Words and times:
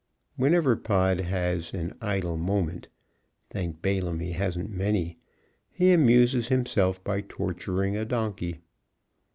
Whenever 0.35 0.75
Pod 0.75 1.19
has 1.19 1.75
an 1.75 1.93
idle 2.01 2.35
moment 2.35 2.87
thank 3.51 3.83
Balaam 3.83 4.19
he 4.19 4.31
hasn't 4.31 4.71
many! 4.71 5.19
he 5.69 5.91
amuses 5.91 6.47
himself 6.47 7.03
by 7.03 7.21
torturing 7.21 7.95
a 7.95 8.03
donkey. 8.03 8.61